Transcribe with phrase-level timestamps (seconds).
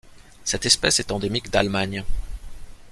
[0.45, 2.03] Cette espèce est endémique d'Allemagne.